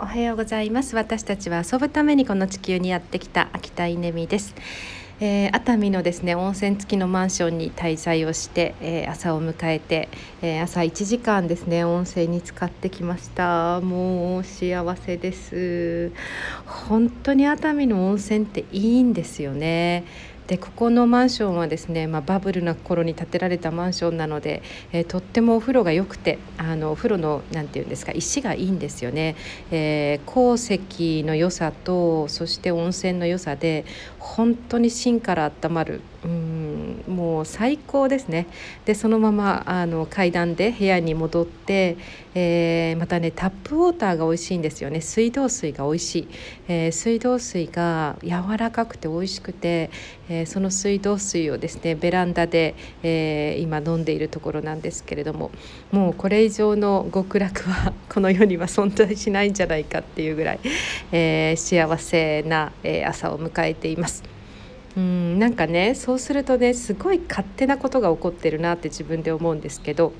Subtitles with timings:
[0.00, 0.94] おはようございます。
[0.94, 4.54] 私たちは遊ぶためにこの地球にやってきた秋田稲美です、
[5.18, 10.08] えー、熱海のですね温泉付きのマンションに滞在をして、えー、朝を迎えて、
[10.40, 13.80] えー、朝1時間ですね温泉に使ってきました。
[13.80, 16.12] もう幸せです。
[16.64, 20.04] 本当に熱海の温泉っていいんですよね。
[20.48, 29.36] でここのマンションはですね、まあ、バブルな頃に建てられたマンションなので、えー、とってもお風呂が良くてあのお風呂の何て言うんですか石がいいんですよね、
[29.70, 33.84] えー、鉱石の良さとそして温泉の良さで
[34.18, 36.47] 本当に芯から温まるうん
[37.18, 38.46] もう最高ですね。
[38.84, 41.96] でそのままあの階段で部屋に戻って、
[42.36, 45.00] えー、またねタップウォーターが美味しいんですよね。
[45.00, 46.28] 水道水が美味しい、
[46.68, 49.90] えー、水道水が柔らかくて美味しくて、
[50.28, 55.50] えー、その水道水をですねベランダで、え今飲んでいるところなんですけれども
[55.90, 60.60] もうこれ以上の極楽は この世には存在しないんじゃないかっていうぐらい、
[61.10, 64.37] え幸せな、え朝を迎えています。
[64.98, 70.12] うんなんかねそうするとねすごい勝手なことが起こってるなって自分で思うんですけど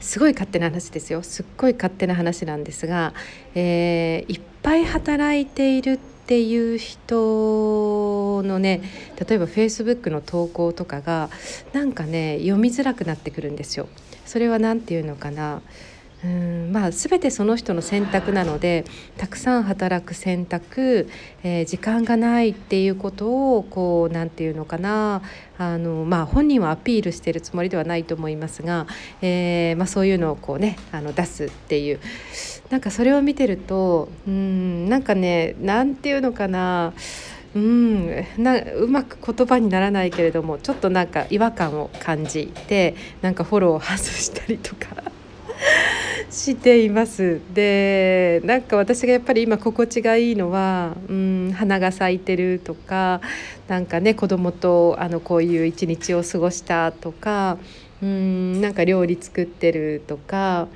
[0.00, 3.14] すごい勝手な話ですよすっごい勝手な話なんですが、
[3.54, 8.82] えー、いっぱい働いているっていう人のね
[9.28, 11.30] 例えばフェイスブックの投稿とかが
[11.72, 13.88] なんかね読みづらくなってくるんですよ。
[14.24, 15.62] それは何て言うのかな
[16.24, 18.84] うんまあ、全てその人の選択なので
[19.16, 21.08] たくさん働く選択、
[21.42, 25.22] えー、時間がないっていうことをこう何て言うのかな
[25.58, 28.86] あの、まあ、本人はアピールしてるつもりではないと思いますが、
[29.20, 32.00] えー、まあ、そういうのをこうねあの出すっていう。
[32.70, 36.94] なんかそれを見てるとうんなんかね何て言うのかな
[37.54, 45.02] うんなうまく言葉にならないけれどもちょっとなんか違和感を感じてなんかフォローを外したりとか。
[46.32, 47.40] しています。
[47.52, 53.20] でなんか私がやっぱり今心地がいいのは、うん、花が咲いてるとか
[53.68, 57.58] なんかね子供とあのこういう一日を過ごしたとか
[58.02, 60.68] うんなんか料理作ってるとか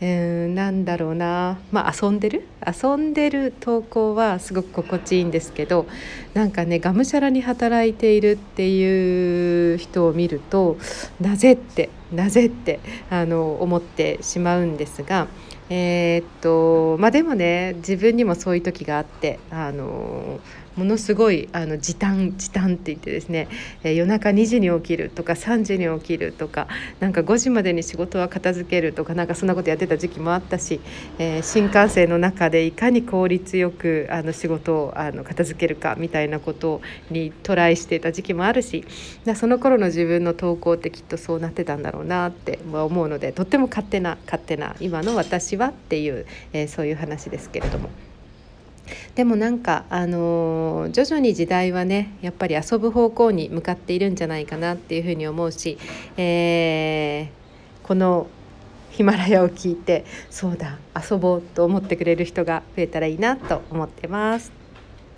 [0.00, 2.46] えー、なんだろうな、まあ、遊んでる？
[2.64, 5.86] 遊んでる投稿はすごく心地いいんですけど
[6.34, 10.76] なんかねがむしゃらに働いているっていう人を見ると
[11.20, 15.26] なぜってなぜってあの思ってしまうんですが。
[15.70, 20.40] えー、っとまあでもね自分にもそういう時があってあの
[20.78, 23.48] ものすごいあの時短時短って言ってですね、
[23.82, 26.68] えー、夜中2時に起きるとか3時に起きるとか
[27.00, 30.80] なんか5時までに仕事は片付けるとかなんかそんなことやってた時期もあったし、
[31.18, 36.80] えー、新幹線の中でいかに効率よくあの仕事をあの片付けるかみたいなこと
[37.10, 38.84] にトライしてた時期もあるし
[39.34, 45.68] その頃の自分の投稿ってきっとそうなってたんだろうなって思うのでとっても勝手な勝手な今の私は？
[45.68, 47.90] っていう、えー、そういう話ですけれども。
[49.14, 55.76] でもなんか、あのー、徐々に時代はねやっぱり遊ぶ方向に向かっているんじゃないかなっていうふうに思うし、
[56.16, 58.28] えー、この
[58.90, 64.57] ヒマラヤを聞いてそうだ遊ぼうと思ってくれる人が増えたらいいなと思ってます。